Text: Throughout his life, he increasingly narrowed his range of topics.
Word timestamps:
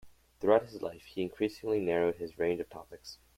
Throughout 0.39 0.63
his 0.63 0.81
life, 0.81 1.03
he 1.05 1.21
increasingly 1.21 1.79
narrowed 1.79 2.15
his 2.15 2.39
range 2.39 2.59
of 2.59 2.71
topics. 2.71 3.19